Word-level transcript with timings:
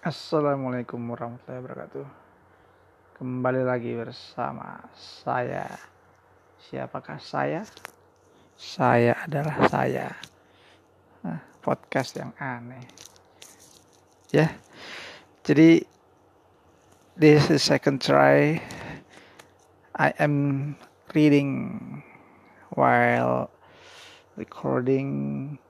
Assalamualaikum 0.00 1.12
warahmatullahi 1.12 1.60
wabarakatuh. 1.60 2.08
Kembali 3.20 3.68
lagi 3.68 3.92
bersama 3.92 4.80
saya. 4.96 5.76
Siapakah 6.56 7.20
saya? 7.20 7.68
Saya 8.56 9.12
adalah 9.28 9.60
saya. 9.68 10.08
Podcast 11.60 12.16
yang 12.16 12.32
aneh. 12.40 12.80
Ya. 14.32 14.56
Jadi 15.44 15.84
this 17.20 17.52
is 17.52 17.60
second 17.60 18.00
try. 18.00 18.56
I 20.00 20.16
am 20.16 20.80
reading 21.12 22.00
while 22.72 23.52
recording 24.40 25.60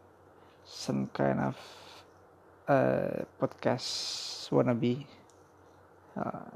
some 0.62 1.10
kind 1.18 1.42
of 1.42 1.58
uh, 2.70 3.26
podcast 3.42 4.46
wannabe. 4.54 5.02
Uh, 6.14 6.46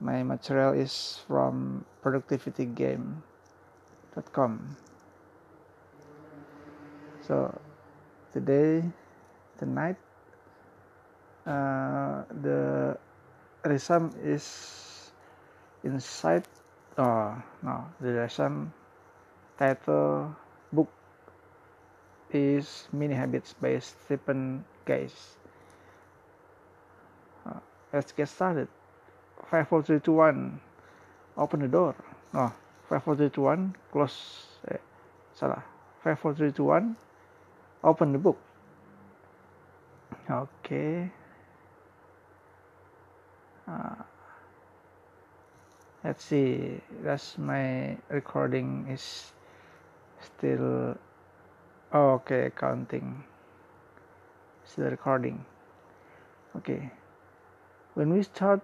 my 0.00 0.24
material 0.24 0.72
is 0.72 1.20
from 1.28 1.84
productivitygame.com. 2.00 4.52
So 7.20 7.52
today, 8.32 8.88
tonight, 9.60 10.00
uh, 11.44 12.24
the 12.40 12.96
resum 13.68 14.16
is 14.24 14.48
inside. 15.84 16.48
Oh 16.96 17.36
no, 17.60 17.92
the 18.00 18.24
resum 18.24 18.72
title 19.60 20.32
book 20.72 20.88
is 22.32 22.88
Mini 22.92 23.14
Habits 23.14 23.52
by 23.52 23.78
Stephen 23.78 24.64
Guys. 24.88 25.36
Uh, 27.44 27.60
let's 27.92 28.12
get 28.12 28.28
started. 28.28 28.68
5, 29.50 29.68
4, 29.68 29.82
3, 29.82 30.00
2, 30.00 30.12
1. 30.12 30.60
Open 31.36 31.60
the 31.60 31.68
door. 31.68 31.94
No, 32.32 32.52
5, 32.88 33.04
4, 33.04 33.16
3, 33.16 33.28
2, 33.28 33.42
1. 33.42 33.76
Close. 33.92 34.46
Eh, 34.72 34.80
salah. 35.36 35.62
5, 36.02 36.18
4, 36.18 36.34
3, 36.34 36.52
2, 36.52 36.64
1. 36.64 36.96
Open 37.84 38.12
the 38.12 38.18
book. 38.18 38.40
Okay. 40.30 41.12
Uh, 43.68 44.00
let's 46.02 46.24
see. 46.24 46.80
That's 47.04 47.36
my 47.36 47.92
recording 48.08 48.88
is 48.88 49.32
still 50.24 50.96
Oh, 51.88 52.20
okay, 52.20 52.52
counting. 52.52 53.24
Still 54.68 54.90
recording. 54.90 55.44
Okay. 56.56 56.90
When 57.94 58.12
we 58.12 58.22
start 58.22 58.60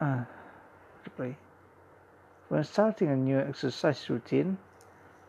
uh, 0.00 0.24
replay. 1.06 1.34
When 2.48 2.64
starting 2.64 3.08
a 3.08 3.16
new 3.16 3.38
exercise 3.38 4.08
routine, 4.08 4.58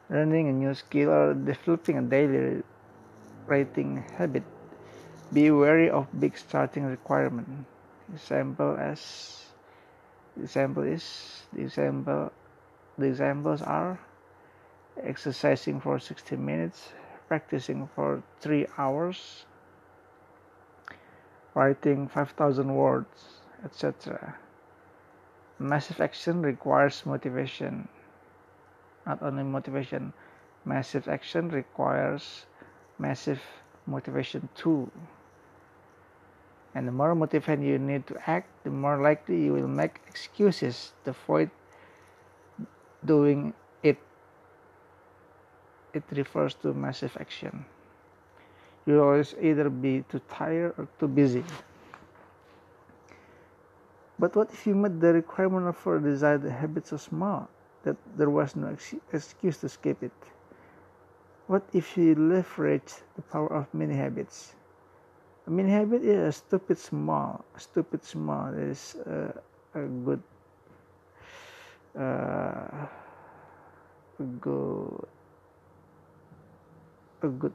learning 0.10 0.50
a 0.50 0.54
new 0.54 0.74
skill 0.74 1.10
or 1.10 1.34
developing 1.34 1.98
a 1.98 2.02
daily 2.02 2.64
writing 3.46 4.04
habit, 4.18 4.44
be 5.34 5.52
wary 5.52 5.90
of 5.90 6.08
big 6.20 6.38
starting 6.38 6.86
requirement. 6.86 7.66
Example 8.14 8.78
as 8.80 9.46
example 10.42 10.84
is 10.84 11.44
the 11.54 11.62
example 11.62 12.32
the 12.98 13.06
examples 13.06 13.62
are 13.62 14.00
exercising 15.04 15.80
for 15.80 16.00
60 16.00 16.36
minutes, 16.36 16.94
practicing 17.30 17.88
for 17.96 18.22
3 18.42 18.66
hours, 18.78 19.46
writing 21.54 22.08
5000 22.08 22.74
words, 22.74 23.46
etc. 23.64 24.36
Massive 25.60 26.02
action 26.02 26.42
requires 26.42 27.06
motivation. 27.06 27.88
Not 29.06 29.22
only 29.22 29.44
motivation, 29.44 30.12
massive 30.66 31.08
action 31.08 31.50
requires 31.50 32.46
massive 32.98 33.42
motivation 33.86 34.50
too. 34.56 34.92
And 36.76 36.88
the 36.88 36.92
more 36.92 37.16
motivation 37.16 37.62
you 37.62 37.78
need 37.78 38.08
to 38.08 38.18
act, 38.30 38.50
the 38.64 38.70
more 38.70 39.02
likely 39.02 39.42
you 39.42 39.54
will 39.54 39.68
make 39.68 40.02
excuses 40.08 40.94
to 41.04 41.12
avoid 41.12 41.50
doing 43.06 43.54
it 43.84 43.98
refers 46.12 46.56
to 46.56 46.74
massive 46.74 47.16
action. 47.20 47.66
You 48.86 49.04
always 49.04 49.36
either 49.42 49.70
be 49.70 50.04
too 50.10 50.22
tired 50.30 50.74
or 50.78 50.88
too 51.00 51.08
busy. 51.08 51.44
But 54.18 54.36
what 54.36 54.52
if 54.52 54.68
you 54.68 54.76
met 54.76 55.00
the 55.00 55.14
requirement 55.14 55.76
for 55.76 55.98
a 55.98 56.02
desired 56.02 56.44
habit 56.44 56.88
so 56.88 56.98
small 56.98 57.50
that 57.84 57.96
there 58.18 58.30
was 58.30 58.56
no 58.56 58.68
ex- 58.68 58.96
excuse 59.14 59.58
to 59.60 59.70
skip 59.70 60.04
it? 60.04 60.12
What 61.48 61.64
if 61.74 61.98
you 61.98 62.16
leverage 62.16 62.94
the 63.16 63.22
power 63.22 63.52
of 63.54 63.74
mini 63.74 63.96
habits? 63.96 64.56
A 65.48 65.52
mini 65.52 65.72
habit 65.72 66.04
is 66.04 66.20
a 66.20 66.32
stupid 66.32 66.78
small, 66.78 67.46
a 67.56 67.60
stupid 67.60 68.04
small 68.04 68.54
is 68.54 68.96
a, 69.06 69.34
a 69.74 69.82
good, 69.88 70.22
uh, 71.98 72.86
good 74.42 75.08
a 77.24 77.28
good 77.28 77.54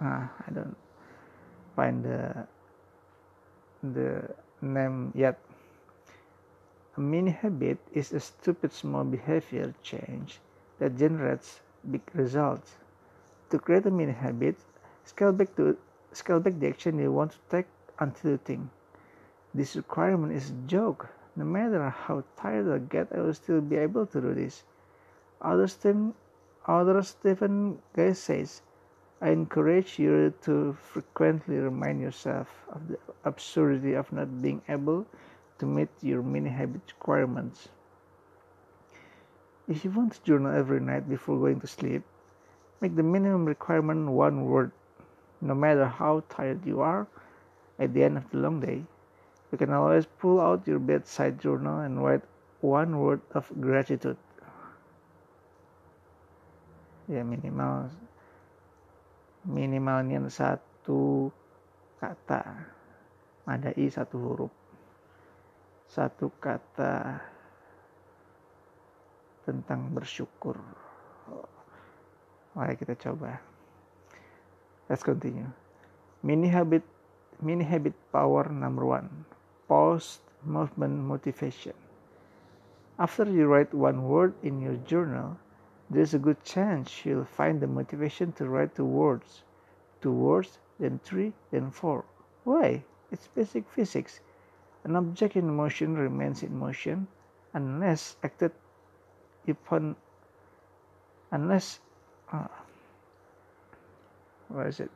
uh, 0.00 0.26
I 0.46 0.50
don't 0.52 0.76
find 1.76 2.04
the 2.04 2.46
the 3.82 4.34
name 4.60 5.12
yet. 5.14 5.38
A 6.96 7.00
mini 7.00 7.30
habit 7.30 7.78
is 7.92 8.12
a 8.12 8.20
stupid 8.20 8.72
small 8.72 9.04
behavior 9.04 9.74
change 9.82 10.40
that 10.78 10.96
generates 10.96 11.60
big 11.90 12.02
results. 12.14 12.76
To 13.50 13.58
create 13.58 13.86
a 13.86 13.90
mini 13.90 14.12
habit, 14.12 14.56
scale 15.04 15.32
back 15.32 15.54
to 15.56 15.76
scale 16.12 16.40
back 16.40 16.58
the 16.58 16.68
action 16.68 16.98
you 16.98 17.12
want 17.12 17.32
to 17.32 17.38
take 17.50 17.66
until 17.98 18.32
you 18.32 18.38
think. 18.38 18.68
This 19.54 19.76
requirement 19.76 20.32
is 20.32 20.50
a 20.50 20.58
joke. 20.66 21.08
No 21.36 21.44
matter 21.44 21.88
how 21.90 22.22
tired 22.36 22.70
I 22.70 22.78
get, 22.78 23.08
I 23.12 23.20
will 23.20 23.34
still 23.34 23.60
be 23.60 23.76
able 23.76 24.06
to 24.06 24.20
do 24.20 24.34
this. 24.34 24.62
Others 25.42 25.74
think 25.74 26.14
Author 26.66 27.02
Stephen 27.02 27.78
Guise 27.92 28.18
says, 28.18 28.62
I 29.20 29.28
encourage 29.30 29.98
you 29.98 30.32
to 30.42 30.72
frequently 30.72 31.58
remind 31.58 32.00
yourself 32.00 32.64
of 32.72 32.88
the 32.88 32.98
absurdity 33.24 33.92
of 33.92 34.10
not 34.10 34.40
being 34.40 34.62
able 34.66 35.04
to 35.58 35.66
meet 35.66 35.90
your 36.00 36.22
mini 36.22 36.48
habit 36.48 36.80
requirements. 36.88 37.68
If 39.68 39.84
you 39.84 39.90
want 39.90 40.14
to 40.14 40.22
journal 40.22 40.56
every 40.56 40.80
night 40.80 41.06
before 41.06 41.38
going 41.38 41.60
to 41.60 41.66
sleep, 41.66 42.02
make 42.80 42.96
the 42.96 43.02
minimum 43.02 43.44
requirement 43.44 44.08
one 44.08 44.46
word. 44.46 44.72
No 45.42 45.54
matter 45.54 45.84
how 45.84 46.22
tired 46.30 46.64
you 46.64 46.80
are 46.80 47.06
at 47.78 47.92
the 47.92 48.04
end 48.04 48.16
of 48.16 48.30
the 48.30 48.38
long 48.38 48.60
day, 48.60 48.84
you 49.52 49.58
can 49.58 49.70
always 49.70 50.06
pull 50.06 50.40
out 50.40 50.66
your 50.66 50.78
bedside 50.78 51.38
journal 51.38 51.80
and 51.80 52.02
write 52.02 52.22
one 52.62 52.98
word 52.98 53.20
of 53.32 53.52
gratitude 53.60 54.16
ya 57.04 57.20
minimal 57.20 57.92
minimalnya 59.44 60.24
satu 60.32 61.28
kata. 62.00 62.42
Madai 63.44 63.92
satu 63.92 64.16
huruf. 64.16 64.54
Satu 65.84 66.32
kata 66.40 67.20
tentang 69.44 69.92
bersyukur. 69.92 70.56
Mari 72.56 72.74
kita 72.80 72.96
coba. 72.96 73.36
Let's 74.88 75.04
continue. 75.04 75.52
Mini 76.24 76.48
habit 76.48 76.84
mini 77.44 77.68
habit 77.68 77.92
power 78.08 78.48
number 78.48 78.88
one. 78.88 79.28
Post 79.68 80.24
movement 80.40 81.04
motivation. 81.04 81.76
After 82.96 83.28
you 83.28 83.44
write 83.44 83.76
one 83.76 84.08
word 84.08 84.32
in 84.40 84.64
your 84.64 84.80
journal 84.88 85.36
there's 85.94 86.14
a 86.14 86.18
good 86.18 86.42
chance 86.44 87.04
you'll 87.04 87.24
find 87.24 87.60
the 87.60 87.66
motivation 87.66 88.32
to 88.32 88.48
write 88.48 88.74
two 88.74 88.84
words. 88.84 89.42
Two 90.00 90.12
words, 90.12 90.58
then 90.78 91.00
three, 91.04 91.32
then 91.50 91.70
four. 91.70 92.04
Why? 92.44 92.84
It's 93.10 93.28
basic 93.28 93.68
physics. 93.70 94.20
An 94.84 94.96
object 94.96 95.36
in 95.36 95.54
motion 95.54 95.96
remains 95.96 96.42
in 96.42 96.58
motion 96.58 97.06
unless 97.54 98.16
acted 98.22 98.52
upon 99.48 99.96
unless 101.30 101.80
uh, 102.32 102.46
what 104.48 104.66
is 104.66 104.80
it 104.80 104.90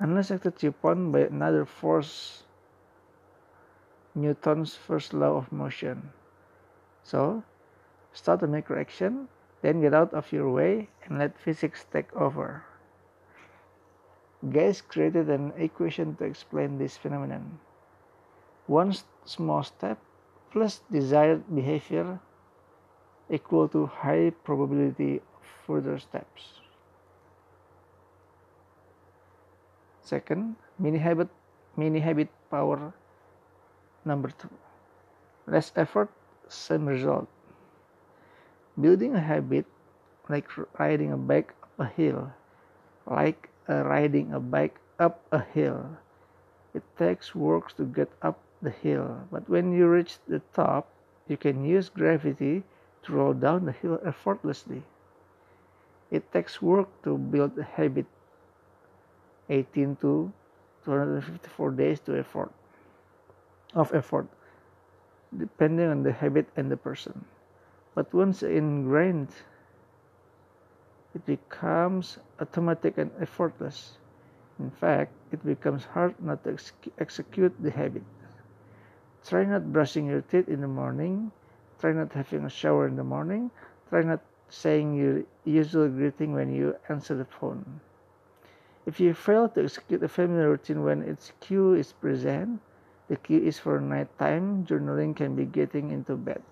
unless 0.00 0.30
acted 0.30 0.62
upon 0.64 1.10
by 1.10 1.20
another 1.20 1.64
force 1.64 2.42
Newton's 4.14 4.74
first 4.74 5.14
law 5.14 5.36
of 5.36 5.50
motion 5.50 6.10
so 7.02 7.42
Start 8.18 8.40
to 8.40 8.46
make 8.46 8.70
action, 8.70 9.28
then 9.62 9.80
get 9.80 9.94
out 9.94 10.14
of 10.14 10.32
your 10.32 10.50
way 10.50 10.88
and 11.04 11.18
let 11.18 11.38
physics 11.38 11.84
take 11.92 12.14
over. 12.14 12.64
Guise 14.50 14.80
created 14.80 15.28
an 15.28 15.52
equation 15.56 16.14
to 16.16 16.24
explain 16.24 16.78
this 16.78 16.96
phenomenon. 16.96 17.58
One 18.66 18.94
small 19.24 19.64
step 19.64 19.98
plus 20.52 20.82
desired 20.90 21.42
behavior 21.54 22.20
equal 23.30 23.68
to 23.68 23.86
high 23.86 24.30
probability 24.44 25.16
of 25.16 25.42
further 25.66 25.98
steps. 25.98 26.60
Second, 30.02 30.56
mini 30.78 30.98
habit 30.98 31.28
mini 31.76 32.00
habit 32.00 32.28
power 32.50 32.94
number 34.04 34.30
two. 34.30 34.50
Less 35.46 35.72
effort, 35.76 36.10
same 36.48 36.86
result. 36.86 37.28
Building 38.80 39.14
a 39.14 39.20
habit 39.20 39.66
like 40.28 40.48
riding 40.78 41.12
a 41.12 41.16
bike 41.16 41.54
up 41.62 41.70
a 41.78 41.86
hill, 41.86 42.32
like 43.06 43.48
uh, 43.68 43.82
riding 43.84 44.32
a 44.32 44.40
bike 44.40 44.78
up 44.98 45.20
a 45.32 45.40
hill. 45.40 45.96
It 46.74 46.82
takes 46.96 47.34
work 47.34 47.74
to 47.76 47.84
get 47.84 48.10
up 48.22 48.38
the 48.62 48.70
hill, 48.70 49.26
but 49.30 49.48
when 49.48 49.72
you 49.72 49.88
reach 49.88 50.18
the 50.28 50.40
top, 50.52 50.88
you 51.28 51.36
can 51.36 51.64
use 51.64 51.88
gravity 51.88 52.62
to 53.02 53.12
roll 53.12 53.32
down 53.32 53.64
the 53.64 53.72
hill 53.72 54.00
effortlessly. 54.04 54.82
It 56.10 56.30
takes 56.32 56.62
work 56.62 56.88
to 57.02 57.18
build 57.18 57.58
a 57.58 57.64
habit 57.64 58.06
18 59.48 59.96
to 59.96 60.32
254 60.84 61.70
days 61.72 62.00
to 62.00 62.18
effort 62.18 62.52
of 63.74 63.92
effort 63.94 64.26
depending 65.36 65.88
on 65.88 66.02
the 66.02 66.12
habit 66.12 66.48
and 66.56 66.70
the 66.70 66.76
person 66.76 67.24
but 67.98 68.14
once 68.14 68.44
ingrained 68.44 69.26
it 71.16 71.26
becomes 71.26 72.18
automatic 72.38 72.96
and 72.96 73.10
effortless. 73.20 73.98
In 74.60 74.70
fact 74.70 75.10
it 75.32 75.44
becomes 75.44 75.84
hard 75.84 76.14
not 76.22 76.44
to 76.44 76.52
ex- 76.52 76.70
execute 77.00 77.52
the 77.60 77.72
habit. 77.72 78.04
Try 79.26 79.46
not 79.46 79.72
brushing 79.72 80.06
your 80.06 80.20
teeth 80.20 80.46
in 80.46 80.60
the 80.60 80.68
morning. 80.68 81.32
Try 81.80 81.90
not 81.90 82.12
having 82.12 82.44
a 82.44 82.48
shower 82.48 82.86
in 82.86 82.94
the 82.94 83.02
morning. 83.02 83.50
Try 83.90 84.02
not 84.02 84.20
saying 84.48 84.94
your 84.94 85.24
usual 85.42 85.88
greeting 85.88 86.34
when 86.34 86.54
you 86.54 86.76
answer 86.88 87.16
the 87.16 87.24
phone. 87.24 87.80
If 88.86 89.00
you 89.00 89.12
fail 89.12 89.48
to 89.48 89.64
execute 89.64 90.04
a 90.04 90.08
family 90.08 90.44
routine 90.44 90.84
when 90.84 91.02
its 91.02 91.32
cue 91.40 91.74
is 91.74 91.90
present, 91.94 92.60
the 93.08 93.16
cue 93.16 93.42
is 93.42 93.58
for 93.58 93.80
nighttime, 93.80 94.64
journaling 94.66 95.16
can 95.16 95.34
be 95.34 95.46
getting 95.46 95.90
into 95.90 96.14
bed. 96.14 96.42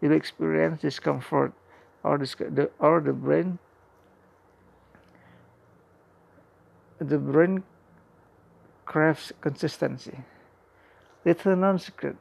You'll 0.00 0.12
experience 0.12 0.80
discomfort 0.80 1.52
or, 2.02 2.18
the, 2.18 2.70
or 2.78 3.00
the 3.00 3.12
brain 3.12 3.58
the 7.00 7.18
brain 7.18 7.62
craves 8.84 9.32
consistency. 9.40 10.18
Little 11.24 11.56
known 11.56 11.78
secret. 11.78 12.16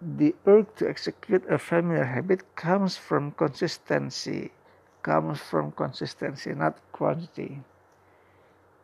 The 0.00 0.34
urge 0.46 0.66
to 0.76 0.88
execute 0.88 1.44
a 1.48 1.58
familiar 1.58 2.04
habit 2.04 2.56
comes 2.56 2.96
from 2.96 3.32
consistency, 3.32 4.50
comes 5.02 5.38
from 5.38 5.72
consistency, 5.72 6.54
not 6.54 6.78
quantity. 6.92 7.60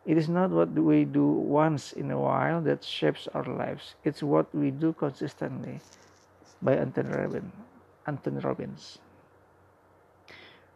It 0.05 0.17
is 0.17 0.29
not 0.29 0.49
what 0.51 0.69
we 0.69 1.03
do 1.03 1.25
once 1.27 1.91
in 1.91 2.09
a 2.09 2.17
while 2.17 2.61
that 2.61 2.83
shapes 2.83 3.27
our 3.33 3.43
lives. 3.43 3.95
It's 4.03 4.23
what 4.23 4.53
we 4.55 4.71
do 4.71 4.93
consistently. 4.93 5.81
By 6.61 6.75
Anthony 6.75 7.09
Robbins. 7.09 7.53
Anthony 8.05 8.39
Robbins. 8.39 8.99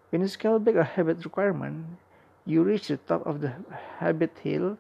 When 0.10 0.22
you 0.22 0.28
scale 0.28 0.60
back 0.60 0.76
a 0.76 0.84
habit 0.84 1.24
requirement, 1.26 1.98
you 2.46 2.64
reach 2.64 2.88
the 2.88 2.98
top 2.98 3.26
of 3.26 3.42
the 3.42 3.54
habit 3.98 4.38
hill 4.44 4.78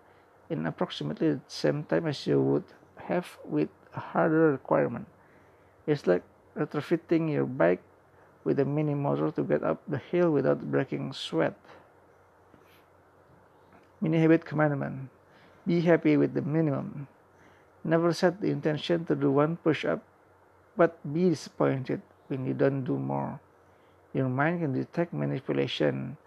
in 0.49 0.65
approximately 0.65 1.33
the 1.33 1.41
same 1.47 1.83
time 1.83 2.07
as 2.07 2.27
you 2.27 2.39
would 2.39 2.63
have 3.09 3.37
with 3.43 3.69
a 3.95 3.99
harder 3.99 4.51
requirement. 4.51 5.07
It's 5.87 6.07
like 6.07 6.23
retrofitting 6.55 7.31
your 7.31 7.45
bike 7.45 7.81
with 8.43 8.59
a 8.59 8.65
mini 8.65 8.93
motor 8.93 9.31
to 9.31 9.43
get 9.43 9.63
up 9.63 9.81
the 9.87 9.97
hill 9.97 10.31
without 10.31 10.61
breaking 10.69 11.13
sweat. 11.13 11.57
Mini 13.99 14.19
habit 14.19 14.45
commandment. 14.45 15.09
Be 15.65 15.81
happy 15.81 16.17
with 16.17 16.33
the 16.33 16.41
minimum. 16.41 17.07
Never 17.83 18.13
set 18.13 18.39
the 18.39 18.51
intention 18.51 19.05
to 19.05 19.15
do 19.15 19.31
one 19.31 19.57
push 19.57 19.83
up, 19.83 20.03
but 20.75 20.97
be 21.13 21.29
disappointed 21.29 22.01
when 22.27 22.45
you 22.45 22.53
don't 22.53 22.83
do 22.83 22.97
more. 22.97 23.39
Your 24.13 24.29
mind 24.29 24.61
can 24.61 24.73
detect 24.73 25.13
manipulation 25.13 26.17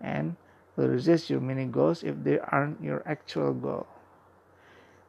and 0.00 0.36
will 0.76 0.88
resist 0.88 1.30
your 1.30 1.40
mini 1.40 1.66
goals 1.66 2.02
if 2.02 2.16
they 2.24 2.38
aren't 2.38 2.82
your 2.82 3.02
actual 3.06 3.52
goal. 3.52 3.86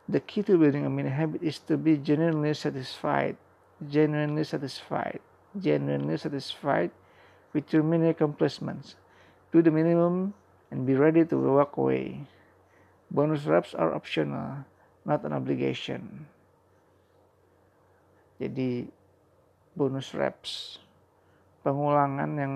The 0.08 0.20
key 0.20 0.44
to 0.44 0.58
building 0.58 0.86
a 0.86 0.90
mini 0.90 1.10
habit 1.10 1.42
is 1.42 1.58
to 1.66 1.78
be 1.78 1.98
genuinely 1.98 2.54
satisfied, 2.54 3.38
genuinely 3.90 4.44
satisfied, 4.44 5.20
genuinely 5.58 6.18
satisfied 6.18 6.92
with 7.54 7.74
your 7.74 7.82
mini 7.82 8.10
accomplishments. 8.10 8.96
Do 9.52 9.62
the 9.62 9.72
minimum 9.72 10.36
and 10.70 10.86
be 10.86 10.94
ready 10.94 11.26
to 11.26 11.38
walk 11.38 11.78
away. 11.78 12.28
Bonus 13.10 13.46
reps 13.46 13.74
are 13.74 13.96
optional, 13.96 14.66
not 15.06 15.24
an 15.24 15.34
obligation. 15.34 16.28
Jadi 18.36 18.88
bonus 19.76 20.12
reps 20.16 20.80
pengulangan 21.66 22.32
yang 22.38 22.54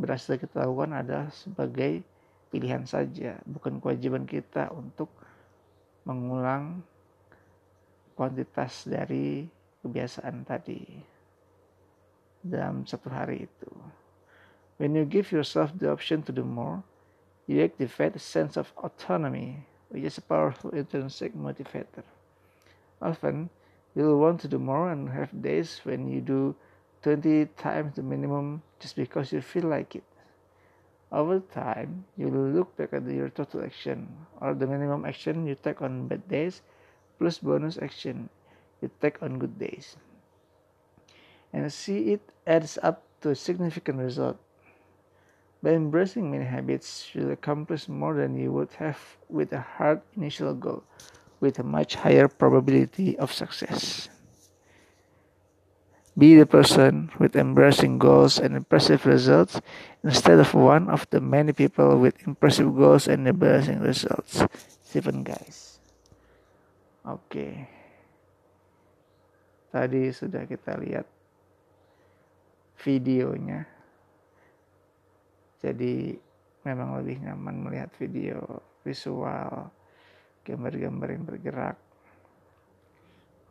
berhasil 0.00 0.40
kita 0.40 0.64
lakukan 0.64 0.96
adalah 0.96 1.28
sebagai 1.28 2.00
pilihan 2.48 2.88
saja, 2.88 3.36
bukan 3.44 3.76
kewajiban 3.84 4.24
kita 4.24 4.72
untuk 4.72 5.12
mengulang 6.08 6.80
kuantitas 8.16 8.88
dari 8.88 9.44
kebiasaan 9.84 10.44
tadi 10.48 10.80
dalam 12.40 12.88
satu 12.88 13.12
hari 13.12 13.44
itu. 13.44 13.72
When 14.80 14.96
you 14.96 15.04
give 15.04 15.30
yourself 15.30 15.70
the 15.76 15.92
option 15.92 16.24
to 16.26 16.32
do 16.32 16.42
more, 16.42 16.80
you 17.44 17.60
activate 17.62 18.16
a 18.16 18.22
sense 18.22 18.56
of 18.56 18.72
autonomy, 18.80 19.62
which 19.92 20.02
is 20.02 20.18
a 20.18 20.24
powerful 20.24 20.72
intrinsic 20.72 21.36
motivator. 21.36 22.02
Often, 22.98 23.52
you'll 23.94 24.18
want 24.18 24.40
to 24.40 24.48
do 24.48 24.58
more 24.58 24.90
and 24.90 25.10
have 25.10 25.42
days 25.42 25.80
when 25.84 26.08
you 26.08 26.20
do 26.20 26.54
20 27.02 27.46
times 27.56 27.96
the 27.96 28.02
minimum 28.02 28.62
just 28.78 28.96
because 28.96 29.32
you 29.32 29.40
feel 29.40 29.64
like 29.64 29.96
it. 29.96 30.04
Over 31.10 31.40
time, 31.40 32.04
you 32.16 32.28
will 32.28 32.48
look 32.48 32.76
back 32.76 32.92
at 32.92 33.06
your 33.06 33.28
total 33.28 33.64
action 33.64 34.08
or 34.40 34.54
the 34.54 34.66
minimum 34.66 35.04
action 35.04 35.46
you 35.46 35.54
take 35.54 35.82
on 35.82 36.08
bad 36.08 36.26
days 36.28 36.62
plus 37.18 37.38
bonus 37.38 37.76
action 37.82 38.28
you 38.80 38.90
take 39.00 39.22
on 39.22 39.38
good 39.38 39.58
days. 39.58 39.96
And 41.52 41.70
see 41.70 42.12
it 42.12 42.22
adds 42.46 42.78
up 42.82 43.02
to 43.20 43.30
a 43.30 43.34
significant 43.34 43.98
result. 43.98 44.38
By 45.62 45.78
embracing 45.78 46.30
many 46.30 46.44
habits, 46.44 47.14
you'll 47.14 47.30
accomplish 47.30 47.88
more 47.88 48.14
than 48.14 48.34
you 48.34 48.50
would 48.50 48.72
have 48.82 48.98
with 49.28 49.52
a 49.52 49.60
hard 49.60 50.00
initial 50.16 50.54
goal, 50.54 50.82
with 51.42 51.58
a 51.58 51.66
much 51.66 51.98
higher 51.98 52.30
probability 52.30 53.18
of 53.18 53.34
success. 53.34 54.06
Be 56.14 56.38
the 56.38 56.46
person 56.46 57.10
with 57.18 57.34
embracing 57.34 57.98
goals 57.98 58.38
and 58.38 58.54
impressive 58.54 59.04
results 59.04 59.58
instead 60.04 60.38
of 60.38 60.54
one 60.54 60.86
of 60.86 61.08
the 61.10 61.18
many 61.20 61.50
people 61.50 61.98
with 61.98 62.14
impressive 62.28 62.70
goals 62.70 63.08
and 63.08 63.26
embarrassing 63.26 63.80
results. 63.80 64.46
Stephen 64.86 65.26
guys. 65.26 65.82
Oke. 67.02 67.26
Okay. 67.26 67.54
Tadi 69.72 70.12
sudah 70.14 70.46
kita 70.46 70.78
lihat 70.78 71.08
videonya 72.84 73.64
jadi 75.62 76.18
memang 76.66 76.98
lebih 76.98 77.22
nyaman 77.22 77.62
melihat 77.62 77.94
video 77.94 78.58
visual 78.82 79.70
gambar-gambar 80.42 81.08
yang 81.14 81.24
bergerak 81.24 81.76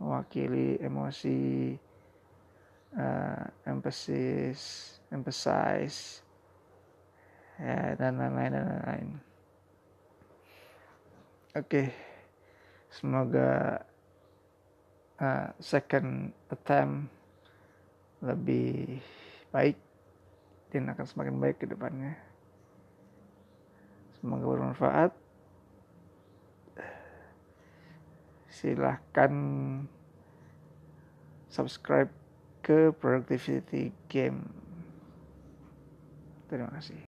mewakili 0.02 0.82
emosi 0.82 1.74
uh, 2.98 3.46
emphasis 3.68 4.60
emphasize 5.12 6.26
ya 7.62 7.94
dan 7.96 8.18
lain-lain 8.18 8.52
dan 8.52 8.66
lain-lain 8.66 9.10
oke 11.54 11.68
okay. 11.68 11.88
semoga 12.90 13.82
uh, 15.22 15.48
second 15.62 16.34
attempt 16.50 17.14
lebih 18.22 19.02
baik 19.50 19.78
dan 20.72 20.88
akan 20.88 21.06
semakin 21.06 21.36
baik 21.42 21.58
ke 21.62 21.66
depannya. 21.68 22.16
Semoga 24.22 24.46
bermanfaat. 24.46 25.12
Silahkan 28.52 29.32
subscribe 31.48 32.12
ke 32.60 32.92
Productivity 32.92 33.96
Game. 34.12 34.44
Terima 36.52 36.68
kasih. 36.76 37.08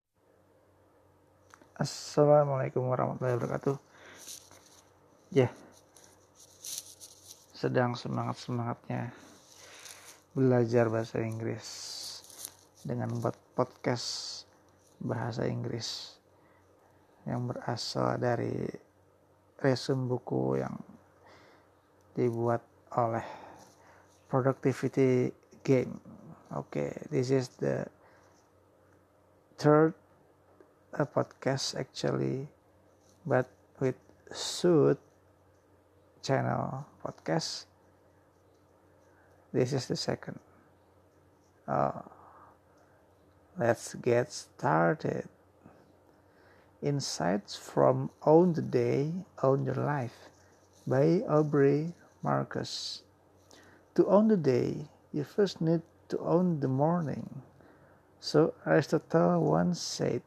Assalamualaikum 1.75 2.87
warahmatullahi 2.87 3.35
wabarakatuh. 3.35 3.75
Ya, 5.35 5.51
yeah. 5.51 5.51
sedang 7.51 7.99
semangat 7.99 8.39
semangatnya 8.39 9.11
belajar 10.31 10.87
bahasa 10.87 11.19
Inggris 11.19 11.67
dengan 12.87 13.11
buat 13.19 13.35
podcast 13.59 14.43
bahasa 15.03 15.43
Inggris 15.51 16.15
yang 17.27 17.49
berasal 17.49 18.15
dari 18.23 18.71
resume 19.59 20.07
buku 20.07 20.63
yang 20.63 20.79
dibuat 22.15 22.63
oleh 22.95 23.27
Productivity 24.31 25.29
Game. 25.61 25.99
Okay, 26.49 26.95
this 27.11 27.29
is 27.29 27.51
the 27.59 27.83
third 29.59 29.93
a 30.95 31.03
podcast 31.03 31.75
actually, 31.75 32.47
but 33.27 33.51
with 33.83 33.99
Suit 34.31 34.97
channel 36.23 36.87
podcast. 37.03 37.67
This 39.51 39.75
is 39.75 39.85
the 39.85 39.95
second. 39.99 40.39
Uh, 41.67 41.99
let's 43.59 43.95
get 43.95 44.31
started. 44.31 45.27
Insights 46.81 47.55
from 47.55 48.11
Own 48.23 48.53
the 48.53 48.61
Day, 48.61 49.11
Own 49.43 49.65
Your 49.65 49.79
Life 49.79 50.29
by 50.85 51.25
Aubrey 51.27 51.93
Marcus. 52.25 53.03
To 53.93 54.09
own 54.09 54.27
the 54.27 54.37
day, 54.37 54.89
you 55.13 55.23
first 55.23 55.61
need 55.61 55.85
to 56.09 56.17
own 56.17 56.59
the 56.59 56.67
morning. 56.67 57.29
So 58.19 58.57
Aristotle 58.65 59.45
once 59.45 59.79
said, 59.79 60.25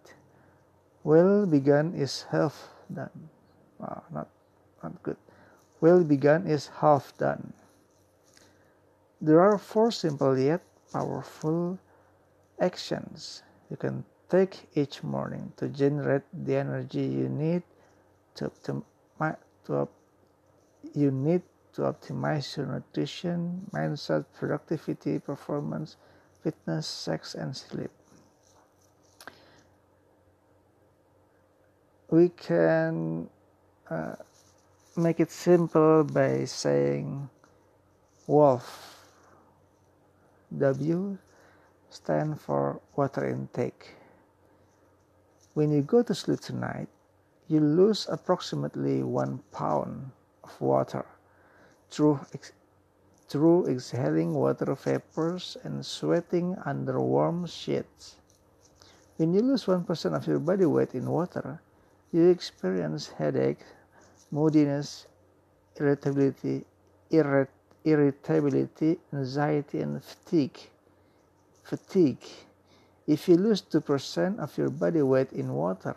well 1.03 1.45
begun 1.45 1.95
is 1.99 2.23
half 2.31 2.71
done. 2.95 3.29
Oh, 3.83 4.03
not, 4.15 4.29
not 4.83 5.03
good. 5.03 5.19
Well 5.81 6.05
begun 6.05 6.47
is 6.47 6.71
half 6.79 7.17
done. 7.19 7.53
There 9.21 9.41
are 9.41 9.59
four 9.59 9.91
simple 9.91 10.39
yet 10.39 10.63
powerful 10.93 11.79
actions 12.61 13.43
you 13.71 13.77
can 13.77 14.05
take 14.31 14.69
each 14.75 15.03
morning 15.03 15.53
to 15.57 15.69
generate 15.69 16.23
the 16.33 16.57
energy 16.57 17.03
you 17.03 17.29
need 17.29 17.63
to, 18.37 18.51
optimize, 18.51 19.37
to 19.67 19.89
you 20.95 21.11
need 21.11 21.43
to 21.79 21.87
optimize 21.87 22.57
your 22.59 22.67
nutrition, 22.67 23.63
mindset, 23.73 24.27
productivity, 24.35 25.19
performance, 25.19 25.97
fitness, 26.43 26.87
sex, 26.87 27.35
and 27.35 27.57
sleep. 27.57 27.91
we 32.11 32.31
can 32.31 33.29
uh, 33.91 34.15
make 34.97 35.21
it 35.21 35.31
simple 35.31 36.05
by 36.05 36.45
saying 36.45 37.29
wolf 38.27 39.05
w 40.57 41.19
stand 41.91 42.41
for 42.41 42.81
water 42.97 43.29
intake. 43.29 43.95
When 45.55 45.73
you 45.73 45.83
go 45.83 46.03
to 46.03 46.15
sleep 46.15 46.41
tonight 46.41 46.89
you 47.49 47.61
lose 47.61 48.07
approximately 48.09 49.03
one 49.03 49.41
pound 49.53 50.11
of 50.45 50.61
water 50.61 51.05
through 51.91 52.21
ex- 52.35 52.53
through 53.29 53.67
exhaling 53.67 54.33
water 54.35 54.75
vapors 54.75 55.57
and 55.65 55.85
sweating 55.85 56.57
under 56.65 57.01
warm 57.01 57.47
sheets 57.47 58.17
when 59.17 59.35
you 59.35 59.41
lose 59.43 59.65
1% 59.65 60.17
of 60.17 60.27
your 60.27 60.39
body 60.39 60.65
weight 60.65 60.95
in 60.95 61.11
water 61.11 61.61
you 62.11 62.29
experience 62.31 63.09
headache, 63.09 63.65
moodiness, 64.31 65.07
irritability, 65.77 66.65
irrit- 67.11 67.49
irritability, 67.85 68.99
anxiety, 69.13 69.81
and 69.81 70.03
fatigue. 70.03 70.59
Fatigue. 71.63 72.25
If 73.07 73.29
you 73.29 73.37
lose 73.37 73.61
2% 73.63 74.39
of 74.39 74.57
your 74.57 74.71
body 74.71 75.03
weight 75.03 75.33
in 75.33 75.53
water, 75.53 75.97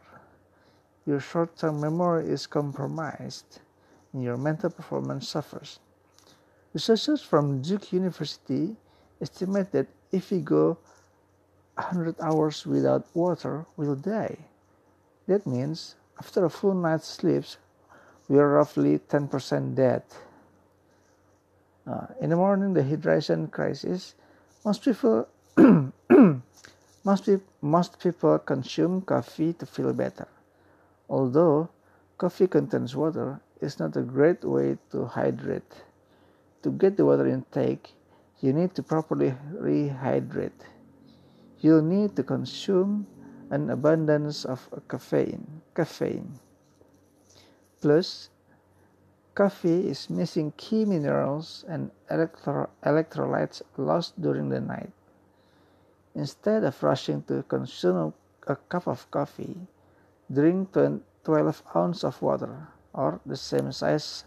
your 1.05 1.19
short 1.19 1.55
term 1.55 1.79
memory 1.79 2.27
is 2.27 2.45
compromised 2.45 3.59
and 4.13 4.23
your 4.23 4.37
mental 4.37 4.69
performance 4.69 5.27
suffers. 5.27 5.79
Researchers 6.73 7.21
from 7.21 7.61
Duke 7.61 7.91
University 7.91 8.75
estimate 9.21 9.71
that 9.71 9.87
if 10.11 10.31
you 10.31 10.39
go 10.39 10.77
100 11.75 12.15
hours 12.21 12.65
without 12.65 13.05
water, 13.13 13.65
we'll 13.77 13.95
die. 13.95 14.37
That 15.27 15.45
means 15.45 15.95
after 16.19 16.45
a 16.45 16.49
full 16.49 16.73
night's 16.73 17.07
sleep, 17.07 17.43
we 18.27 18.37
are 18.39 18.49
roughly 18.49 18.99
10% 18.99 19.75
dead. 19.75 20.03
Uh, 21.87 22.07
in 22.19 22.29
the 22.29 22.35
morning, 22.35 22.73
the 22.73 22.83
hydration 22.83 23.49
crisis, 23.51 24.15
most 24.63 24.83
people 24.83 25.27
most, 27.03 27.25
pe- 27.25 27.39
most 27.61 27.99
people 27.99 28.37
consume 28.39 29.01
coffee 29.01 29.53
to 29.53 29.65
feel 29.65 29.91
better. 29.93 30.27
Although 31.09 31.69
coffee 32.17 32.47
contains 32.47 32.95
water, 32.95 33.41
it's 33.61 33.79
not 33.79 33.95
a 33.95 34.01
great 34.01 34.43
way 34.43 34.77
to 34.89 35.05
hydrate. 35.05 35.85
To 36.63 36.71
get 36.71 36.97
the 36.97 37.05
water 37.05 37.27
intake, 37.27 37.93
you 38.41 38.53
need 38.53 38.73
to 38.75 38.83
properly 38.83 39.37
rehydrate. 39.53 40.65
You'll 41.59 41.85
need 41.85 42.15
to 42.15 42.23
consume 42.23 43.05
an 43.51 43.69
abundance 43.69 44.45
of 44.45 44.67
caffeine. 44.89 45.61
Caffeine. 45.75 46.39
Plus, 47.81 48.29
coffee 49.35 49.89
is 49.89 50.09
missing 50.09 50.53
key 50.57 50.85
minerals 50.85 51.63
and 51.67 51.91
electro- 52.09 52.69
electrolytes 52.83 53.61
lost 53.77 54.19
during 54.19 54.49
the 54.49 54.59
night. 54.59 54.91
Instead 56.15 56.63
of 56.63 56.81
rushing 56.81 57.21
to 57.23 57.43
consume 57.43 58.13
a 58.47 58.55
cup 58.55 58.87
of 58.87 59.09
coffee, 59.11 59.67
drink 60.33 60.73
12 60.73 61.63
ounces 61.75 62.03
of 62.03 62.21
water, 62.21 62.67
or 62.93 63.19
the 63.25 63.37
same 63.37 63.71
size 63.71 64.25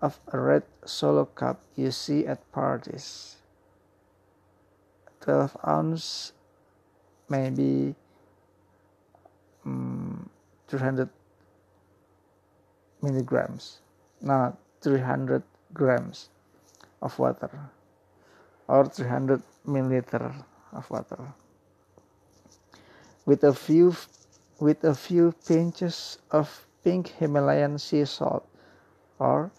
of 0.00 0.20
a 0.32 0.38
red 0.38 0.62
solo 0.84 1.24
cup 1.24 1.60
you 1.74 1.90
see 1.90 2.26
at 2.26 2.40
parties. 2.52 3.36
12 5.20 5.56
ounce 5.66 6.32
maybe 7.28 7.94
um, 9.64 10.30
300 10.68 11.08
milligrams 13.02 13.80
not 14.20 14.56
300 14.82 15.42
grams 15.74 16.28
of 17.02 17.18
water 17.18 17.50
or 18.68 18.86
300 18.86 19.42
milliliter 19.66 20.32
of 20.72 20.88
water 20.90 21.34
with 23.24 23.42
a 23.42 23.52
few 23.52 23.94
with 24.60 24.84
a 24.84 24.94
few 24.94 25.34
pinches 25.46 26.18
of 26.30 26.65
pink 26.86 27.18
Himalayan 27.18 27.82
sea 27.82 28.04
salt 28.04 28.46
or 29.18 29.50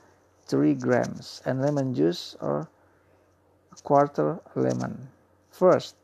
3 0.48 0.76
grams 0.76 1.42
and 1.44 1.60
lemon 1.60 1.94
juice 1.94 2.38
or 2.40 2.72
a 3.74 3.76
quarter 3.84 4.40
lemon 4.56 5.12
first 5.52 5.96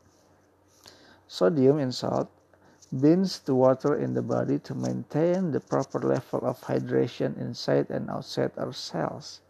sodium 1.26 1.78
in 1.78 1.90
salt 1.90 2.28
binds 2.92 3.40
the 3.40 3.54
water 3.54 3.96
in 3.96 4.12
the 4.12 4.20
body 4.20 4.58
to 4.58 4.74
maintain 4.74 5.50
the 5.50 5.64
proper 5.64 5.98
level 5.98 6.44
of 6.44 6.60
hydration 6.60 7.40
inside 7.40 7.88
and 7.88 8.10
outside 8.10 8.52
our 8.58 8.74
cells. 8.74 9.40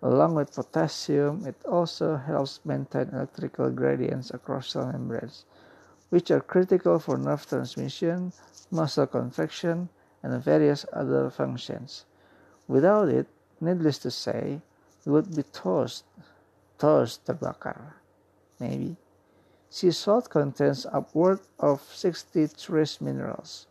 Along 0.00 0.34
with 0.34 0.56
potassium, 0.56 1.44
it 1.44 1.60
also 1.68 2.16
helps 2.16 2.64
maintain 2.64 3.12
electrical 3.12 3.68
gradients 3.68 4.32
across 4.32 4.72
cell 4.72 4.90
membranes, 4.90 5.44
which 6.08 6.30
are 6.30 6.40
critical 6.40 6.98
for 6.98 7.18
nerve 7.18 7.44
transmission, 7.46 8.32
muscle 8.70 9.06
contraction, 9.06 9.90
and 10.22 10.42
various 10.42 10.86
other 10.92 11.30
functions. 11.30 12.04
Without 12.68 13.08
it, 13.08 13.26
needless 13.60 13.98
to 13.98 14.10
say, 14.10 14.60
we 15.04 15.12
would 15.12 15.34
be 15.34 15.42
toast, 15.42 16.04
toast 16.78 17.24
terbakar, 17.26 17.94
maybe. 18.60 18.96
Sea 19.70 19.90
salt 19.90 20.28
contains 20.28 20.86
upward 20.92 21.40
of 21.58 21.80
60 21.82 22.48
trace 22.48 23.00
minerals. 23.00 23.66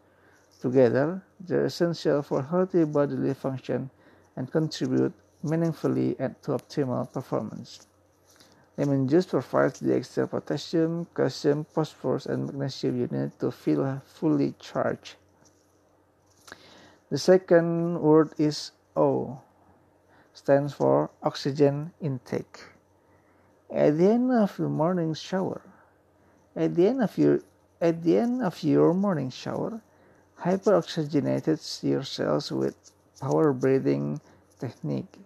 Together, 0.59 1.21
they're 1.39 1.65
essential 1.65 2.21
for 2.21 2.41
healthy 2.41 2.83
bodily 2.85 3.33
function 3.33 3.89
and 4.35 4.51
contribute 4.51 5.13
meaningfully 5.43 6.15
to 6.15 6.51
optimal 6.51 7.11
performance. 7.11 7.87
Lemon 8.77 9.07
juice 9.07 9.25
provides 9.25 9.79
the 9.79 9.95
extra 9.95 10.27
potassium, 10.27 11.05
calcium, 11.13 11.65
phosphorus, 11.65 12.25
and 12.25 12.45
magnesium 12.45 12.99
you 12.99 13.07
need 13.07 13.31
to 13.39 13.51
feel 13.51 14.01
fully 14.05 14.55
charged. 14.59 15.15
The 17.11 17.17
second 17.17 17.99
word 17.99 18.31
is 18.39 18.71
O, 18.95 19.41
stands 20.31 20.71
for 20.71 21.11
oxygen 21.21 21.91
intake. 21.99 22.63
At 23.69 23.97
the 23.97 24.07
end 24.11 24.31
of 24.31 24.55
the 24.55 24.69
morning 24.69 25.13
shower, 25.13 25.59
at 26.55 26.73
the 26.75 26.87
end 26.87 27.03
of 27.03 27.17
your 27.17 27.41
at 27.81 28.01
the 28.03 28.17
end 28.17 28.41
of 28.41 28.63
your 28.63 28.93
morning 28.93 29.29
shower, 29.29 29.81
hyperoxygenates 30.39 31.83
your 31.83 32.03
cells 32.03 32.49
with 32.49 32.79
power 33.19 33.51
breathing 33.51 34.21
technique 34.57 35.19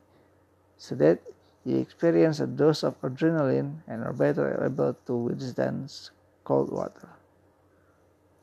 so 0.80 0.96
that 0.96 1.22
you 1.66 1.78
experience 1.78 2.40
a 2.40 2.48
dose 2.48 2.82
of 2.82 3.00
adrenaline 3.02 3.86
and 3.86 4.04
are 4.04 4.14
better 4.14 4.58
able 4.66 4.98
to 5.06 5.14
withstand 5.14 5.94
cold 6.44 6.72
water. 6.72 7.10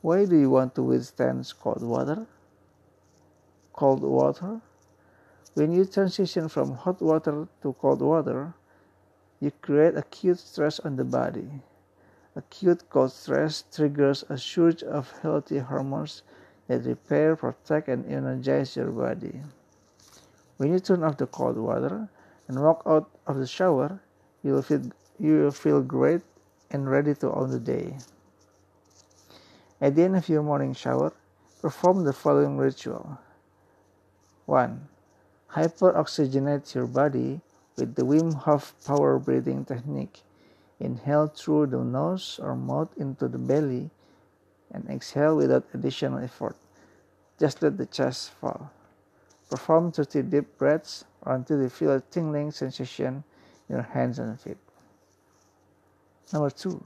Why 0.00 0.26
do 0.26 0.38
you 0.38 0.48
want 0.48 0.76
to 0.76 0.82
withstand 0.84 1.52
cold 1.58 1.82
water? 1.82 2.28
Cold 3.82 4.04
water? 4.04 4.60
When 5.54 5.72
you 5.72 5.84
transition 5.84 6.48
from 6.48 6.70
hot 6.70 7.02
water 7.02 7.48
to 7.62 7.72
cold 7.80 8.00
water, 8.00 8.54
you 9.40 9.50
create 9.60 9.96
acute 9.96 10.38
stress 10.38 10.78
on 10.78 10.94
the 10.94 11.02
body. 11.02 11.50
Acute 12.36 12.88
cold 12.90 13.10
stress 13.10 13.64
triggers 13.74 14.22
a 14.28 14.38
surge 14.38 14.84
of 14.84 15.10
healthy 15.22 15.58
hormones 15.58 16.22
that 16.68 16.86
repair, 16.86 17.34
protect, 17.34 17.88
and 17.88 18.06
energize 18.06 18.76
your 18.76 18.92
body. 18.92 19.42
When 20.58 20.72
you 20.72 20.78
turn 20.78 21.02
off 21.02 21.16
the 21.16 21.26
cold 21.26 21.58
water 21.58 22.08
and 22.46 22.62
walk 22.62 22.84
out 22.86 23.10
of 23.26 23.38
the 23.38 23.48
shower, 23.48 24.00
you 24.44 24.52
will 24.52 24.62
feel, 24.62 24.92
you 25.18 25.40
will 25.40 25.50
feel 25.50 25.82
great 25.82 26.22
and 26.70 26.88
ready 26.88 27.16
to 27.16 27.32
own 27.32 27.50
the 27.50 27.58
day. 27.58 27.98
At 29.80 29.96
the 29.96 30.04
end 30.04 30.14
of 30.14 30.28
your 30.28 30.44
morning 30.44 30.72
shower, 30.72 31.12
perform 31.60 32.04
the 32.04 32.12
following 32.12 32.56
ritual 32.58 33.18
1. 34.46 34.88
Hyperoxygenate 35.52 36.74
your 36.74 36.86
body 36.86 37.40
with 37.76 37.94
the 37.94 38.02
Wim 38.02 38.34
Hof 38.34 38.74
power 38.84 39.18
breathing 39.18 39.64
technique. 39.64 40.22
Inhale 40.80 41.28
through 41.28 41.66
the 41.66 41.78
nose 41.78 42.40
or 42.42 42.56
mouth 42.56 42.88
into 42.96 43.28
the 43.28 43.38
belly 43.38 43.90
and 44.72 44.88
exhale 44.88 45.36
without 45.36 45.64
additional 45.74 46.18
effort. 46.18 46.56
Just 47.38 47.62
let 47.62 47.78
the 47.78 47.86
chest 47.86 48.30
fall. 48.30 48.70
Perform 49.50 49.92
30 49.92 50.22
deep 50.22 50.58
breaths 50.58 51.04
or 51.22 51.34
until 51.34 51.60
you 51.62 51.68
feel 51.68 51.92
a 51.92 52.00
tingling 52.00 52.50
sensation 52.50 53.22
in 53.68 53.76
your 53.76 53.82
hands 53.82 54.18
and 54.18 54.40
feet. 54.40 54.56
Number 56.32 56.50
two, 56.50 56.82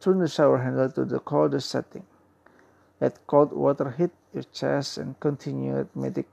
turn 0.00 0.18
the 0.18 0.28
shower 0.28 0.58
handle 0.58 0.90
to 0.90 1.04
the 1.04 1.18
coldest 1.18 1.70
setting. 1.70 2.04
Let 3.00 3.26
cold 3.26 3.52
water 3.52 3.90
hit 3.90 4.10
your 4.34 4.42
chest 4.44 4.98
and 4.98 5.18
continue 5.18 5.78
at 5.78 5.86
rhythmic 5.94 6.26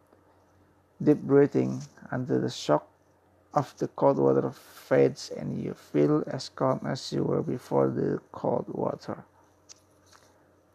deep 1.02 1.20
breathing 1.20 1.82
until 2.12 2.40
the 2.42 2.50
shock 2.50 2.88
of 3.54 3.76
the 3.78 3.88
cold 3.96 4.18
water 4.18 4.52
fades 4.52 5.32
and 5.32 5.62
you 5.64 5.74
feel 5.74 6.24
as 6.28 6.50
calm 6.50 6.80
as 6.86 7.12
you 7.12 7.24
were 7.24 7.42
before 7.42 7.88
the 7.88 8.20
cold 8.32 8.66
water. 8.68 9.24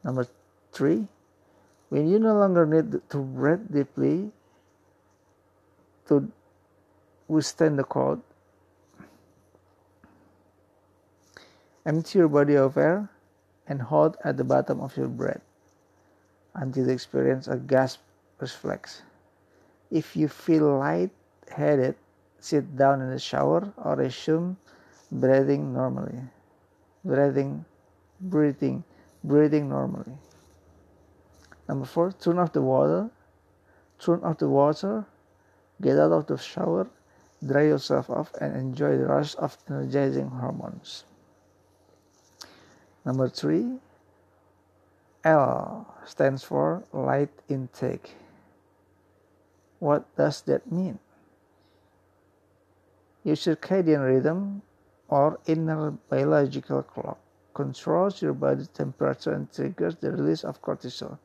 Number 0.02 0.26
three, 0.72 1.06
when 1.90 2.08
you 2.08 2.18
no 2.18 2.34
longer 2.34 2.64
need 2.64 3.00
to 3.10 3.18
breathe 3.18 3.70
deeply 3.70 4.32
to 6.08 6.30
withstand 7.28 7.78
the 7.78 7.84
cold, 7.84 8.22
empty 11.84 12.18
your 12.18 12.28
body 12.28 12.56
of 12.56 12.76
air 12.76 13.10
and 13.66 13.82
hold 13.82 14.16
at 14.24 14.36
the 14.36 14.44
bottom 14.44 14.80
of 14.80 14.96
your 14.96 15.08
breath 15.08 15.42
until 16.54 16.86
you 16.86 16.92
experience 16.92 17.46
a 17.46 17.56
gasp 17.56 18.00
reflex. 18.40 19.02
If 19.90 20.16
you 20.16 20.28
feel 20.28 20.78
light-headed, 20.78 21.96
sit 22.38 22.76
down 22.76 23.02
in 23.02 23.10
the 23.10 23.18
shower 23.18 23.72
or 23.76 23.96
resume 23.96 24.56
breathing 25.10 25.72
normally. 25.72 26.20
Breathing, 27.04 27.64
breathing, 28.20 28.84
breathing 29.24 29.68
normally. 29.68 30.16
Number 31.68 31.86
four, 31.86 32.12
turn 32.12 32.38
off 32.38 32.52
the 32.52 32.62
water. 32.62 33.10
Turn 33.98 34.22
off 34.22 34.38
the 34.38 34.48
water. 34.48 35.06
Get 35.80 35.98
out 35.98 36.12
of 36.12 36.26
the 36.26 36.36
shower. 36.38 36.88
Dry 37.46 37.62
yourself 37.62 38.10
off 38.10 38.32
and 38.40 38.54
enjoy 38.56 38.96
the 38.98 39.06
rush 39.06 39.34
of 39.36 39.56
energizing 39.68 40.28
hormones. 40.28 41.04
Number 43.04 43.28
three, 43.28 43.78
L 45.24 45.94
stands 46.04 46.44
for 46.44 46.84
light 46.92 47.30
intake. 47.48 48.14
What 49.80 50.04
does 50.16 50.42
that 50.42 50.70
mean? 50.70 50.98
Your 53.24 53.36
circadian 53.36 54.04
rhythm 54.04 54.62
or 55.08 55.40
inner 55.46 55.90
biological 56.08 56.82
clock 56.82 57.18
controls 57.54 58.22
your 58.22 58.32
body 58.32 58.66
temperature 58.72 59.32
and 59.32 59.52
triggers 59.52 59.96
the 59.96 60.12
release 60.12 60.44
of 60.44 60.62
cortisol 60.62 61.18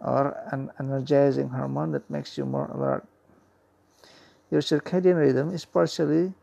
or 0.00 0.36
an 0.50 0.70
energizing 0.78 1.48
hormone 1.48 1.92
that 1.92 2.08
makes 2.10 2.36
you 2.36 2.44
more 2.44 2.66
alert. 2.66 3.06
Your 4.50 4.60
circadian 4.60 5.16
rhythm 5.16 5.54
is 5.54 5.64
partially 5.64 6.34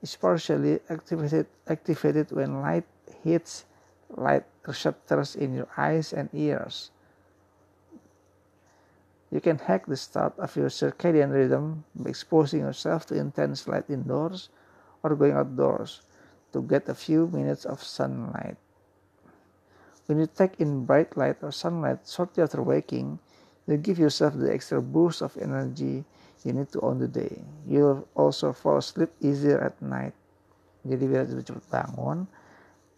is 0.00 0.14
partially 0.14 0.78
activated 0.88 1.46
activated 1.66 2.30
when 2.30 2.60
light 2.60 2.86
hits 3.24 3.64
light 4.10 4.44
receptors 4.66 5.34
in 5.34 5.54
your 5.54 5.68
eyes 5.76 6.12
and 6.12 6.28
ears. 6.32 6.90
You 9.28 9.40
can 9.40 9.58
hack 9.58 9.84
the 9.84 9.96
start 9.96 10.32
of 10.38 10.56
your 10.56 10.72
circadian 10.72 11.32
rhythm 11.32 11.84
by 11.94 12.10
exposing 12.10 12.60
yourself 12.60 13.04
to 13.06 13.14
intense 13.14 13.68
light 13.68 13.90
indoors 13.90 14.48
or 15.02 15.14
going 15.14 15.36
outdoors 15.36 16.00
to 16.52 16.62
get 16.62 16.88
a 16.88 16.96
few 16.96 17.28
minutes 17.28 17.68
of 17.68 17.84
sunlight. 17.84 18.56
When 20.08 20.18
you 20.18 20.26
take 20.26 20.56
in 20.56 20.88
bright 20.88 21.16
light 21.16 21.44
or 21.44 21.52
sunlight 21.52 22.08
shortly 22.08 22.42
after 22.42 22.62
waking, 22.62 23.20
you 23.68 23.76
give 23.76 23.98
yourself 24.00 24.32
the 24.32 24.48
extra 24.48 24.80
boost 24.80 25.20
of 25.20 25.36
energy 25.36 26.04
you 26.44 26.52
need 26.56 26.72
to 26.72 26.80
own 26.80 26.98
the 26.98 27.08
day. 27.08 27.44
You'll 27.68 28.08
also 28.16 28.56
fall 28.56 28.78
asleep 28.78 29.12
easier 29.20 29.60
at 29.60 29.76
night. 29.84 30.16
Jadi 30.88 31.04
biar 31.04 31.28
cepat 31.28 31.66
bangun, 31.68 32.24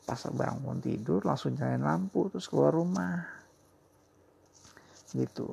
pas 0.07 0.23
bangun 0.31 0.79
tidur 0.79 1.27
langsung 1.27 1.59
nyalain 1.59 1.83
lampu 1.83 2.31
terus 2.31 2.47
keluar 2.47 2.77
rumah. 2.77 3.27
Gitu. 5.11 5.49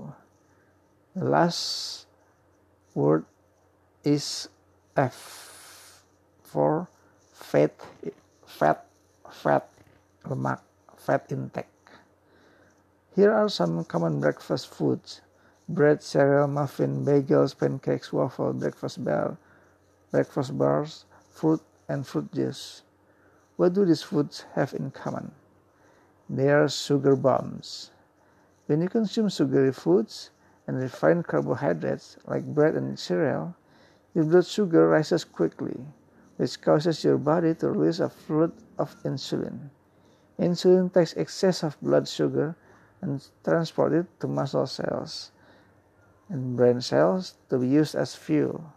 The 1.18 1.26
last 1.26 2.06
word 2.94 3.26
is 4.06 4.50
F 4.94 6.06
for 6.46 6.90
fat, 7.34 7.74
fat, 8.46 8.86
fat, 9.26 9.66
lemak, 10.30 10.62
fat 10.96 11.26
intake. 11.34 11.74
Here 13.16 13.34
are 13.34 13.50
some 13.50 13.84
common 13.86 14.22
breakfast 14.22 14.70
foods 14.70 15.22
bread, 15.68 16.04
cereal, 16.04 16.46
muffin, 16.46 17.04
bagels, 17.04 17.58
pancakes, 17.58 18.14
waffle, 18.14 18.54
breakfast 18.54 19.04
bar, 19.04 19.38
breakfast 20.12 20.56
bars, 20.56 21.06
fruit, 21.34 21.66
and 21.90 22.06
fruit 22.06 22.32
juice. 22.32 22.84
What 23.56 23.74
do 23.74 23.86
these 23.86 24.04
foods 24.04 24.46
have 24.54 24.76
in 24.76 24.92
common? 24.92 25.32
They 26.30 26.52
are 26.54 26.70
sugar 26.70 27.16
bombs. 27.16 27.90
When 28.68 28.84
you 28.84 28.88
consume 28.88 29.30
sugary 29.30 29.74
foods, 29.74 30.30
and 30.68 30.80
refined 30.80 31.26
carbohydrates 31.26 32.18
like 32.28 32.46
bread 32.46 32.76
and 32.76 33.00
cereal, 33.00 33.56
your 34.14 34.26
blood 34.26 34.46
sugar 34.46 34.88
rises 34.90 35.24
quickly, 35.24 35.80
which 36.36 36.62
causes 36.62 37.04
your 37.04 37.18
body 37.18 37.56
to 37.56 37.72
release 37.72 38.00
a 38.00 38.10
flood 38.10 38.52
of 38.78 38.96
insulin. 39.04 39.70
Insulin 40.38 40.94
takes 40.94 41.16
excess 41.18 41.64
of 41.64 41.80
blood 41.82 42.08
sugar 42.08 42.56
and 43.02 43.26
transports 43.44 43.96
it 43.96 44.20
to 44.20 44.28
muscle 44.28 44.68
cells 44.68 45.32
and 46.30 46.58
brain 46.58 46.82
cells 46.82 47.36
to 47.50 47.58
be 47.58 47.68
used 47.68 47.96
as 47.96 48.16
fuel. 48.16 48.74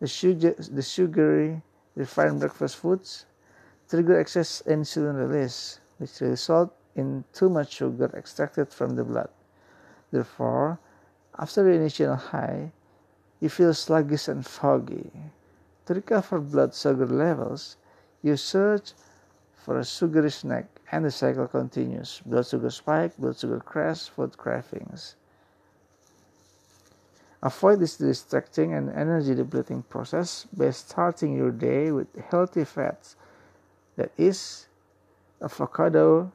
The, 0.00 0.06
sugar, 0.06 0.54
the 0.56 0.82
sugary 0.82 1.62
refined 1.96 2.40
breakfast 2.40 2.76
foods 2.76 3.26
trigger 3.88 4.20
excess 4.20 4.62
insulin 4.66 5.18
release, 5.18 5.80
which 5.98 6.20
result 6.20 6.72
in 6.94 7.24
too 7.32 7.50
much 7.50 7.72
sugar 7.74 8.08
extracted 8.14 8.72
from 8.72 8.94
the 8.94 9.02
blood. 9.02 9.28
Therefore, 10.12 10.78
after 11.38 11.62
the 11.62 11.70
initial 11.70 12.16
high, 12.16 12.72
you 13.40 13.48
feel 13.48 13.72
sluggish 13.72 14.28
and 14.28 14.46
foggy. 14.46 15.10
To 15.86 15.94
recover 15.94 16.40
blood 16.40 16.74
sugar 16.74 17.06
levels, 17.06 17.76
you 18.22 18.36
search 18.36 18.92
for 19.56 19.78
a 19.78 19.84
sugary 19.84 20.30
snack 20.30 20.66
and 20.92 21.04
the 21.04 21.10
cycle 21.10 21.48
continues. 21.48 22.20
Blood 22.24 22.46
sugar 22.46 22.70
spike, 22.70 23.16
blood 23.16 23.38
sugar 23.38 23.60
crash, 23.60 24.08
food 24.08 24.36
cravings. 24.36 25.16
Avoid 27.42 27.80
this 27.80 27.96
distracting 27.96 28.74
and 28.74 28.90
energy 28.90 29.34
depleting 29.34 29.82
process 29.84 30.46
by 30.52 30.70
starting 30.70 31.34
your 31.34 31.50
day 31.50 31.90
with 31.90 32.08
healthy 32.30 32.64
fats. 32.64 33.16
That 33.96 34.12
is 34.18 34.66
avocado, 35.40 36.30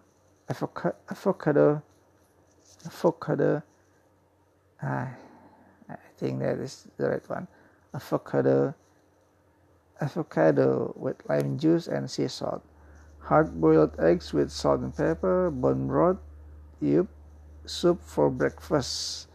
avocado, 0.50 0.96
avocado, 1.10 1.84
avocado 2.86 3.64
Ah, 4.86 5.10
I 5.90 5.98
think 6.22 6.46
that 6.46 6.62
is 6.62 6.86
the 7.02 7.10
right 7.10 7.26
one. 7.26 7.50
Avocado, 7.90 8.78
avocado 9.98 10.94
with 10.94 11.18
lime 11.26 11.58
juice 11.58 11.90
and 11.90 12.06
sea 12.06 12.30
salt. 12.30 12.62
Hard-boiled 13.26 13.98
eggs 13.98 14.30
with 14.30 14.54
salt 14.54 14.86
and 14.86 14.94
pepper, 14.94 15.50
bone 15.50 15.90
broth, 15.90 16.22
yup, 16.78 17.10
soup 17.66 17.98
for 18.06 18.30
breakfast. 18.30 19.26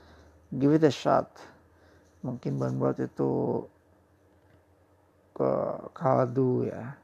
Give 0.54 0.70
it 0.70 0.86
a 0.86 0.94
shot. 0.94 1.34
Mungkin 2.22 2.62
buat 2.78 3.02
itu 3.02 3.66
ke 5.34 5.50
kaldu 5.98 6.70
ya. 6.70 6.94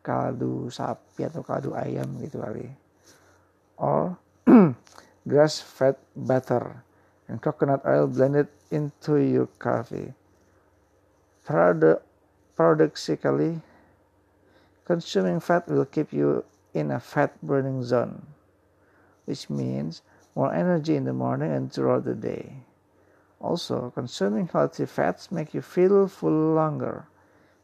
Kaldu 0.00 0.72
sapi 0.72 1.28
atau 1.28 1.44
kaldu 1.44 1.76
ayam 1.76 2.08
gitu 2.24 2.40
kali. 2.40 2.72
Or 3.76 4.16
grass 5.28 5.60
fed 5.60 6.00
butter 6.16 6.80
and 7.32 7.40
coconut 7.40 7.80
oil 7.88 8.06
blended 8.06 8.46
into 8.68 9.16
your 9.16 9.48
coffee 9.56 10.12
paradoxically 12.54 13.56
consuming 14.84 15.40
fat 15.40 15.66
will 15.66 15.88
keep 15.88 16.12
you 16.12 16.44
in 16.76 16.90
a 16.92 17.00
fat 17.00 17.32
burning 17.40 17.82
zone 17.82 18.20
which 19.24 19.48
means 19.48 20.02
more 20.36 20.52
energy 20.52 20.94
in 20.94 21.04
the 21.08 21.12
morning 21.16 21.50
and 21.50 21.72
throughout 21.72 22.04
the 22.04 22.14
day 22.14 22.60
also, 23.42 23.90
consuming 23.90 24.46
healthy 24.46 24.86
fats 24.86 25.32
make 25.32 25.52
you 25.52 25.62
feel 25.62 26.06
full 26.06 26.54
longer, 26.54 27.06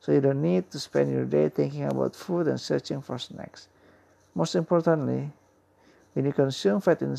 so 0.01 0.11
you 0.11 0.21
don't 0.21 0.43
need 0.43 0.73
to 0.73 0.81
spend 0.81 1.13
your 1.13 1.25
day 1.25 1.49
thinking 1.49 1.85
about 1.85 2.17
food 2.17 2.49
and 2.49 2.61
searching 2.61 3.01
for 3.01 3.17
snacks. 3.17 3.69
Most 4.35 4.57
importantly, 4.57 5.31
when 6.15 6.25
you 6.25 6.33
consume 6.33 6.81
fat, 6.81 7.01
in, 7.01 7.17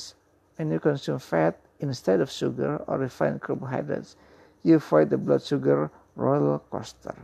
when 0.58 0.72
you 0.72 0.80
consume 0.80 1.20
fat 1.20 1.58
instead 1.80 2.22
of 2.22 2.30
sugar 2.30 2.84
or 2.88 2.98
refined 2.98 3.42
carbohydrates, 3.42 4.16
you 4.64 4.76
avoid 4.76 5.10
the 5.10 5.18
blood 5.18 5.42
sugar 5.42 5.92
roller 6.16 6.60
coaster. 6.70 7.16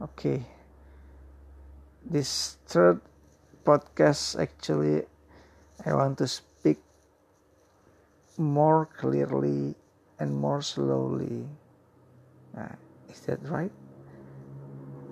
Okay, 0.00 0.42
this 2.04 2.56
third 2.66 3.00
podcast 3.64 4.40
actually, 4.40 5.04
I 5.84 5.92
want 5.92 6.18
to 6.18 6.26
speak 6.26 6.78
more 8.38 8.86
clearly 8.86 9.74
and 10.18 10.34
more 10.34 10.62
slowly. 10.62 11.44
Uh, 12.56 12.78
is 13.10 13.20
that 13.26 13.42
right? 13.48 13.72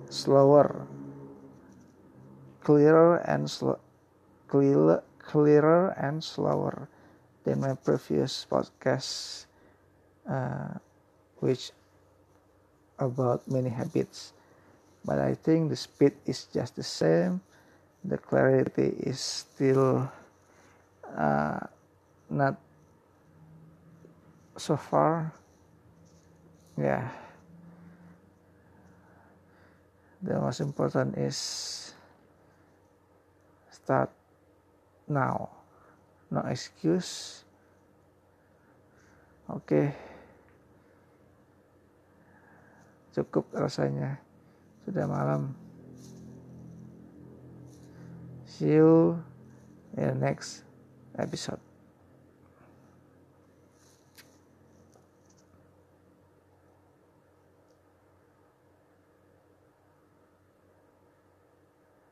Slower, 0.09 0.87
clearer 2.63 3.17
and 3.27 3.51
slow, 3.51 3.77
clear, 4.47 5.03
clearer 5.19 5.89
and 5.99 6.23
slower 6.23 6.87
than 7.47 7.63
my 7.63 7.79
previous 7.79 8.43
podcast, 8.43 9.47
uh, 10.27 10.75
which 11.39 11.71
about 12.99 13.47
many 13.47 13.69
habits. 13.71 14.33
But 15.05 15.19
I 15.19 15.35
think 15.35 15.69
the 15.71 15.79
speed 15.79 16.11
is 16.27 16.51
just 16.51 16.75
the 16.75 16.83
same. 16.83 17.39
The 18.03 18.17
clarity 18.17 18.91
is 18.99 19.19
still 19.19 20.11
uh, 21.15 21.59
not 22.29 22.59
so 24.57 24.75
far 24.75 25.31
yeah 26.77 27.09
the 30.21 30.33
most 30.39 30.61
important 30.61 31.17
is 31.17 31.93
start 33.69 34.09
now 35.07 35.56
no 36.31 36.41
excuse. 36.47 37.43
Oke. 39.47 39.63
Okay. 39.63 39.87
cukup 43.17 43.49
rasanya. 43.57 44.21
Sudah 44.85 45.09
malam. 45.09 45.57
See 48.45 48.77
you 48.77 49.17
in 49.97 50.13
the 50.13 50.17
next 50.21 50.61
episode 51.17 51.66